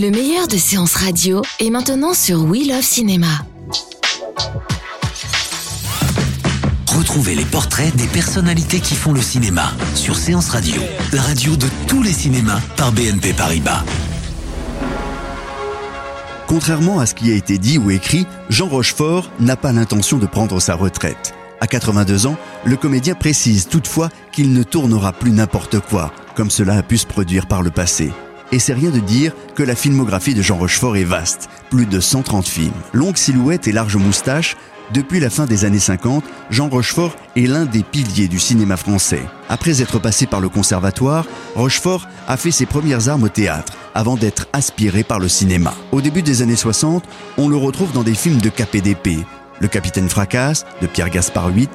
[0.00, 3.44] Le meilleur de séances radio est maintenant sur We Love Cinéma.
[6.96, 10.80] Retrouvez les portraits des personnalités qui font le cinéma sur Séance Radio,
[11.12, 13.84] la radio de tous les cinémas par BNP Paribas.
[16.46, 20.24] Contrairement à ce qui a été dit ou écrit, Jean Rochefort n'a pas l'intention de
[20.24, 21.34] prendre sa retraite.
[21.60, 26.78] À 82 ans, le comédien précise toutefois qu'il ne tournera plus n'importe quoi, comme cela
[26.78, 28.10] a pu se produire par le passé.
[28.52, 32.00] Et c'est rien de dire que la filmographie de Jean Rochefort est vaste, plus de
[32.00, 32.72] 130 films.
[32.92, 34.56] Longue silhouette et large moustache,
[34.92, 39.22] depuis la fin des années 50, Jean Rochefort est l'un des piliers du cinéma français.
[39.48, 44.16] Après être passé par le conservatoire, Rochefort a fait ses premières armes au théâtre avant
[44.16, 45.74] d'être aspiré par le cinéma.
[45.92, 47.04] Au début des années 60,
[47.38, 49.24] on le retrouve dans des films de KPDP,
[49.60, 51.68] Le Capitaine Fracasse de Pierre Gaspard VIII,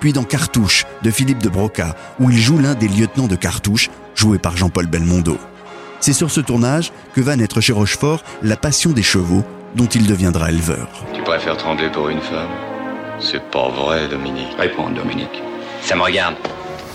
[0.00, 3.90] puis dans Cartouche de Philippe de Broca, où il joue l'un des lieutenants de Cartouche,
[4.16, 5.38] joué par Jean-Paul Belmondo.
[6.06, 9.42] C'est sur ce tournage que va naître chez Rochefort la passion des chevaux,
[9.74, 10.88] dont il deviendra éleveur.
[11.12, 12.46] Tu préfères trembler pour une femme?
[13.18, 14.54] C'est pas vrai, Dominique.
[14.56, 15.42] Réponds, Dominique.
[15.82, 16.36] Ça me regarde.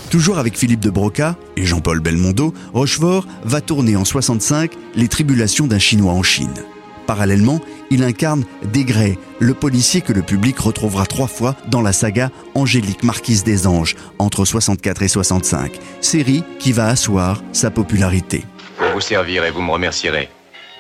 [0.10, 5.68] Toujours avec Philippe de Broca et Jean-Paul Belmondo, Rochefort va tourner en 65 Les tribulations
[5.68, 6.64] d'un Chinois en Chine.
[7.06, 12.32] Parallèlement, il incarne Desgrais, le policier que le public retrouvera trois fois dans la saga
[12.56, 18.46] Angélique Marquise des Anges entre 64 et 65, série qui va asseoir sa popularité.
[18.82, 20.28] Pour vous servir et vous me remercierez.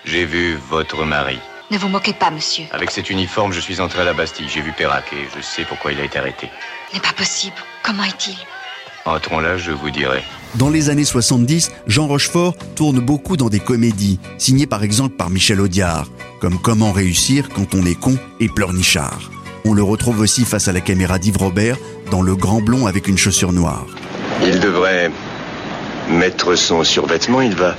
[0.05, 1.37] J'ai vu votre mari.
[1.69, 2.63] Ne vous moquez pas, monsieur.
[2.71, 4.47] Avec cet uniforme, je suis entré à la Bastille.
[4.49, 6.49] J'ai vu Perrac et je sais pourquoi il a été arrêté.
[6.95, 7.55] N'est pas possible.
[7.83, 8.35] Comment est-il?
[9.05, 10.23] Entrons là, je vous dirai.
[10.55, 15.29] Dans les années 70, Jean Rochefort tourne beaucoup dans des comédies, signées par exemple par
[15.29, 16.07] Michel Audiard,
[16.39, 19.29] comme Comment réussir quand on est con et pleurnichard.
[19.63, 21.77] On le retrouve aussi face à la caméra d'Yves Robert
[22.09, 23.85] dans Le Grand Blond avec une chaussure noire.
[24.43, 25.11] Il devrait
[26.09, 27.75] mettre son survêtement, il va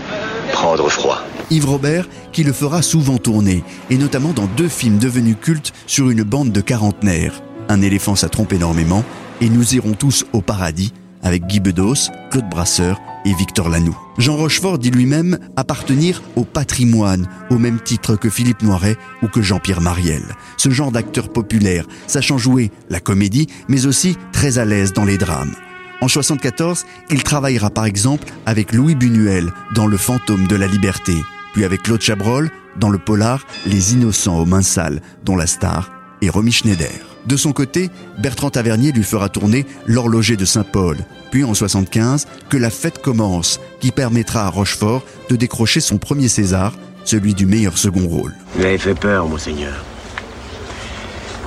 [0.53, 1.23] prendre froid.
[1.51, 6.11] Yves Robert qui le fera souvent tourner, et notamment dans deux films devenus cultes sur
[6.11, 7.43] une bande de quarantenaires.
[7.69, 9.05] Un éléphant ça trompe énormément,
[9.41, 13.97] et Nous irons tous au paradis, avec Guy Bedos, Claude Brasseur et Victor Lanoux.
[14.19, 19.43] Jean Rochefort dit lui-même appartenir au patrimoine, au même titre que Philippe Noiret ou que
[19.43, 20.23] Jean-Pierre Mariel.
[20.57, 25.19] Ce genre d'acteur populaire, sachant jouer la comédie, mais aussi très à l'aise dans les
[25.19, 25.55] drames.
[26.03, 31.15] En 74, il travaillera par exemple avec Louis Buñuel dans Le fantôme de la liberté,
[31.53, 35.93] puis avec Claude Chabrol dans le polar Les innocents aux mains sales, dont la star
[36.21, 36.91] est Romy Schneider.
[37.27, 40.97] De son côté, Bertrand Tavernier lui fera tourner L'horloger de Saint-Paul,
[41.31, 46.27] puis en 75, Que la fête commence, qui permettra à Rochefort de décrocher son premier
[46.27, 46.75] César,
[47.05, 48.35] celui du meilleur second rôle.
[48.57, 49.85] Vous avez fait peur, monseigneur.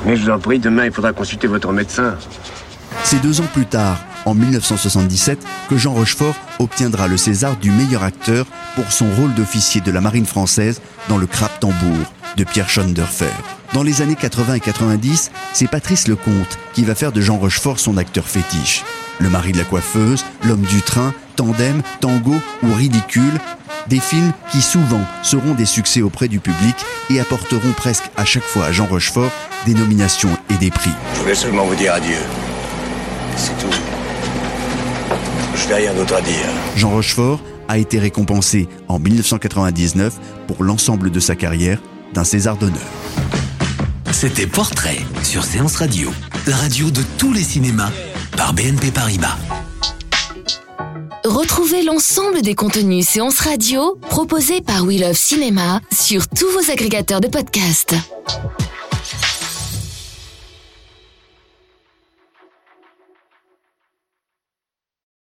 [0.06, 2.16] Mais je vous en prie, demain, il faudra consulter votre médecin.
[3.04, 8.04] C'est deux ans plus tard, en 1977, que Jean Rochefort obtiendra le César du meilleur
[8.04, 12.70] acteur pour son rôle d'officier de la marine française dans Le Crabe Tambour de Pierre
[12.70, 13.32] Schoenderfer.
[13.74, 17.80] Dans les années 80 et 90, c'est Patrice Lecomte qui va faire de Jean Rochefort
[17.80, 18.84] son acteur fétiche.
[19.20, 23.40] Le mari de la coiffeuse, L'homme du train, Tandem, Tango ou Ridicule,
[23.88, 26.76] des films qui souvent seront des succès auprès du public
[27.10, 29.32] et apporteront presque à chaque fois à Jean Rochefort
[29.66, 30.94] des nominations et des prix.
[31.28, 32.18] Je seulement vous dire adieu.
[33.38, 33.76] C'est tout.
[35.56, 36.46] Je n'ai rien d'autre à dire.
[36.76, 40.16] Jean Rochefort a été récompensé en 1999
[40.48, 41.80] pour l'ensemble de sa carrière
[42.14, 42.82] d'un César d'honneur.
[44.12, 46.12] C'était Portrait sur Séance Radio,
[46.48, 47.92] la radio de tous les cinémas
[48.38, 49.38] par BNP Paribas.
[51.24, 57.22] Retrouvez l'ensemble des contenus séances radio proposés par We Love Cinéma sur tous vos agrégateurs
[57.22, 57.96] de podcasts.